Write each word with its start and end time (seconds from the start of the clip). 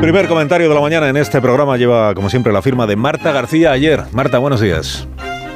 primer 0.00 0.28
comentario 0.28 0.66
de 0.66 0.74
la 0.74 0.80
mañana 0.80 1.08
en 1.10 1.16
este 1.18 1.42
programa 1.42 1.76
lleva, 1.76 2.14
como 2.14 2.30
siempre, 2.30 2.54
la 2.54 2.62
firma 2.62 2.86
de 2.86 2.96
Marta 2.96 3.32
García 3.32 3.72
ayer. 3.72 4.04
Marta, 4.12 4.38
buenos 4.38 4.60
días. 4.62 5.06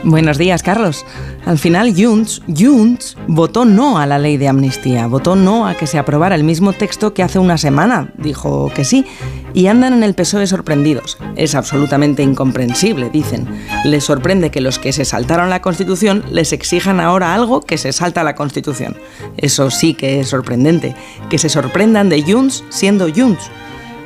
Buenos 0.03 0.37
días, 0.37 0.63
Carlos. 0.63 1.07
Al 1.47 1.59
final, 1.59 1.95
Junts, 1.97 2.43
Junts 2.55 3.17
votó 3.27 3.65
no 3.65 3.99
a 3.99 4.07
la 4.07 4.19
ley 4.19 4.37
de 4.37 4.49
amnistía, 4.49 5.07
votó 5.07 5.35
no 5.35 5.67
a 5.67 5.75
que 5.75 5.87
se 5.87 5.99
aprobara 5.99 6.35
el 6.35 6.45
mismo 6.45 6.75
texto 6.75 7.15
que 7.15 7.23
hace 7.23 7.39
una 7.39 7.57
semana. 7.57 8.13
Dijo 8.19 8.71
que 8.75 8.85
sí. 8.85 9.07
Y 9.55 9.69
andan 9.69 9.95
en 9.95 10.03
el 10.03 10.15
PSOE 10.15 10.47
sorprendidos. 10.47 11.17
Es 11.37 11.55
absolutamente 11.55 12.23
incomprensible, 12.23 13.09
dicen. 13.09 13.49
Les 13.85 14.05
sorprende 14.05 14.51
que 14.51 14.61
los 14.61 14.79
que 14.79 14.93
se 14.93 15.07
saltaron 15.07 15.49
la 15.49 15.63
Constitución 15.63 16.23
les 16.31 16.53
exijan 16.53 17.01
ahora 17.01 17.35
algo 17.35 17.63
que 17.63 17.79
se 17.79 17.95
salta 17.95 18.25
la 18.25 18.35
Constitución. 18.35 18.95
Eso 19.39 19.71
sí 19.71 19.95
que 19.95 20.21
es 20.21 20.29
sorprendente. 20.29 20.95
Que 21.31 21.39
se 21.39 21.49
sorprendan 21.49 22.11
de 22.11 22.23
Junts 22.23 22.63
siendo 22.69 23.09
Junts 23.09 23.51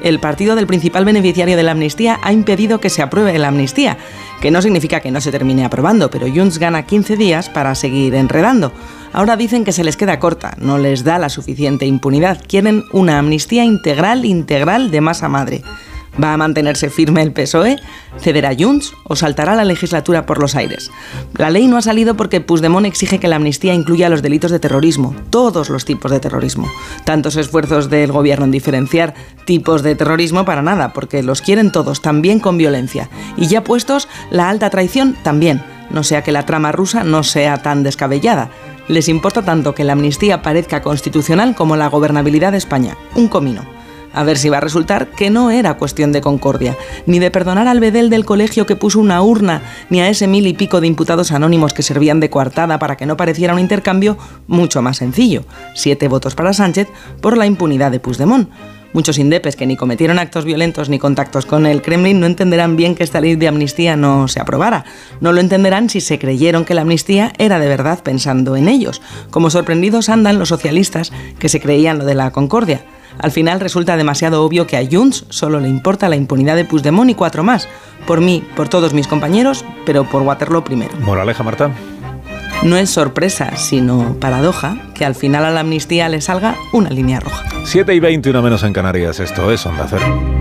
el 0.03 0.21
partido 0.21 0.57
del 0.57 0.67
principal 0.67 1.05
beneficiario 1.05 1.57
de 1.57 1.63
la 1.63 1.73
amnistía 1.73 2.19
ha 2.23 2.33
impedido 2.33 2.81
que 2.81 2.91
se 2.91 3.03
apruebe 3.03 3.39
la 3.39 3.49
amnistía, 3.49 3.99
que 4.41 4.51
no 4.51 4.63
significa 4.63 5.01
que 5.01 5.11
no 5.11 5.21
se 5.21 5.33
termine 5.33 5.65
aprobando, 5.65 6.11
pero 6.11 6.27
Junts 6.33 6.59
gana 6.59 6.87
15 6.87 7.17
días 7.17 7.49
para 7.49 7.75
seguir 7.75 8.15
enredando. 8.15 8.73
Ahora 9.13 9.37
dicen 9.37 9.65
que 9.65 9.73
se 9.73 9.85
les 9.85 9.97
queda 9.97 10.19
corta, 10.19 10.55
no 10.59 10.79
les 10.79 11.03
da 11.03 11.19
la 11.19 11.29
suficiente 11.29 11.87
impunidad, 11.87 12.41
quieren 12.47 12.85
una 12.93 13.19
amnistía 13.19 13.65
integral, 13.65 14.25
integral 14.25 14.91
de 14.91 15.01
masa 15.01 15.29
madre. 15.29 15.63
¿Va 16.23 16.33
a 16.33 16.37
mantenerse 16.37 16.91
firme 16.91 17.23
el 17.23 17.33
PSOE? 17.33 17.77
¿Cederá 18.19 18.51
Junts 18.59 18.93
o 19.05 19.15
saltará 19.15 19.55
la 19.55 19.65
legislatura 19.65 20.27
por 20.27 20.41
los 20.41 20.57
aires? 20.57 20.91
La 21.37 21.51
ley 21.51 21.69
no 21.69 21.77
ha 21.77 21.83
salido 21.83 22.17
porque 22.17 22.41
Puigdemont 22.41 22.87
exige 22.87 23.21
que 23.21 23.29
la 23.29 23.37
amnistía 23.37 23.75
incluya 23.75 24.09
los 24.09 24.23
delitos 24.23 24.51
de 24.51 24.59
terrorismo, 24.59 25.15
todos 25.31 25.71
los 25.71 25.85
tipos 25.85 26.11
de 26.11 26.19
terrorismo. 26.19 26.69
Tantos 27.05 27.37
esfuerzos 27.37 27.89
del 27.89 28.11
gobierno 28.11 28.47
en 28.47 28.51
diferenciar 28.51 29.15
tipos 29.45 29.83
de 29.83 29.95
terrorismo 29.95 30.45
para 30.45 30.63
nada, 30.63 30.93
porque 30.93 31.23
los 31.23 31.41
quieren 31.41 31.71
todos, 31.71 32.03
también 32.03 32.41
con 32.41 32.59
violencia. 32.59 33.09
Y 33.37 33.47
ya 33.47 33.63
puestos, 33.63 34.09
la 34.31 34.49
alta 34.49 34.71
traición 34.71 35.17
también, 35.23 35.63
no 35.91 36.03
sea 36.03 36.23
que 36.23 36.33
la 36.33 36.47
trama 36.47 36.73
rusa 36.73 37.05
no 37.05 37.23
sea 37.23 37.63
tan 37.63 37.83
descabellada. 37.83 38.51
Les 38.89 39.09
importa 39.09 39.43
tanto 39.43 39.75
que 39.75 39.85
la 39.85 39.93
amnistía 39.93 40.43
parezca 40.43 40.83
constitucional 40.83 41.55
como 41.55 41.77
la 41.77 41.89
gobernabilidad 41.89 42.53
de 42.53 42.59
España. 42.59 42.97
Un 43.15 43.29
comino. 43.29 43.78
A 44.13 44.25
ver 44.25 44.39
si 44.39 44.49
va 44.49 44.59
a 44.59 44.61
resultar 44.61 45.09
que 45.09 45.31
no 45.31 45.51
era 45.51 45.75
cuestión 45.75 46.13
de 46.13 46.21
concordia, 46.21 46.77
ni 47.07 47.19
de 47.19 47.31
perdonar 47.31 47.69
al 47.69 47.81
bedel 47.81 48.11
del 48.11 48.25
colegio 48.25 48.67
que 48.67 48.77
puso 48.77 49.01
una 49.01 49.23
urna, 49.23 49.63
ni 49.91 50.01
a 50.01 50.09
ese 50.09 50.27
mil 50.27 50.47
y 50.47 50.55
pico 50.55 50.81
de 50.81 50.87
imputados 50.87 51.33
anónimos 51.33 51.73
que 51.73 51.83
servían 51.83 52.21
de 52.21 52.31
coartada 52.31 52.79
para 52.79 52.97
que 52.97 53.07
no 53.07 53.17
pareciera 53.17 53.53
un 53.53 53.61
intercambio 53.61 54.17
mucho 54.47 54.83
más 54.83 54.97
sencillo. 54.97 55.45
Siete 55.75 56.09
votos 56.09 56.35
para 56.35 56.53
Sánchez 56.53 56.89
por 57.21 57.37
la 57.37 57.47
impunidad 57.47 57.91
de 57.91 58.01
Puigdemont. 58.01 58.49
Muchos 58.95 59.19
indepes 59.19 59.55
que 59.55 59.67
ni 59.67 59.77
cometieron 59.77 60.19
actos 60.19 60.47
violentos 60.47 60.89
ni 60.89 60.99
contactos 60.99 61.45
con 61.45 61.67
el 61.67 61.83
Kremlin 61.83 62.21
no 62.21 62.27
entenderán 62.27 62.77
bien 62.77 62.95
que 62.95 63.05
esta 63.05 63.21
ley 63.21 63.37
de 63.37 63.47
amnistía 63.47 63.97
no 63.97 64.29
se 64.29 64.41
aprobara. 64.41 64.87
No 65.21 65.33
lo 65.33 65.41
entenderán 65.41 65.91
si 65.91 66.01
se 66.01 66.19
creyeron 66.19 66.65
que 66.65 66.75
la 66.75 66.83
amnistía 66.83 67.35
era 67.37 67.59
de 67.59 67.69
verdad 67.69 68.03
pensando 68.03 68.57
en 68.57 68.67
ellos. 68.67 69.03
Como 69.31 69.51
sorprendidos 69.51 70.09
andan 70.09 70.39
los 70.39 70.49
socialistas 70.49 71.13
que 71.39 71.51
se 71.51 71.61
creían 71.61 71.99
lo 71.99 72.07
de 72.07 72.15
la 72.15 72.31
concordia. 72.31 72.83
Al 73.19 73.31
final 73.31 73.61
resulta 73.61 73.97
demasiado 73.97 74.45
obvio 74.45 74.67
que 74.67 74.77
a 74.77 74.87
Junts 74.91 75.25
solo 75.29 75.61
le 75.61 75.69
importa 75.69 76.09
la 76.09 76.17
impunidad 76.17 76.57
de 76.57 76.65
Puigdemont 76.65 77.11
y 77.11 77.15
cuatro 77.15 77.45
más. 77.45 77.69
Por 78.07 78.21
mí, 78.21 78.45
por 78.57 78.69
todos 78.69 78.95
mis 78.95 79.09
compañeros, 79.09 79.65
pero 79.85 80.05
por 80.05 80.23
Waterloo 80.23 80.65
primero. 80.65 80.93
Moraleja, 81.01 81.43
Marta. 81.43 81.71
No 82.63 82.77
es 82.77 82.91
sorpresa, 82.91 83.57
sino 83.57 84.17
paradoja, 84.19 84.77
que 84.95 85.05
al 85.05 85.15
final 85.15 85.45
a 85.45 85.51
la 85.51 85.61
amnistía 85.61 86.09
le 86.09 86.21
salga 86.21 86.57
una 86.73 86.91
línea 86.91 87.21
roja. 87.21 87.45
7 87.65 87.95
y 87.95 88.01
21 88.01 88.43
menos 88.43 88.63
en 88.65 88.73
Canarias, 88.73 89.21
esto 89.21 89.53
es 89.53 89.65
Onda 89.65 89.87
Cero. 89.89 90.39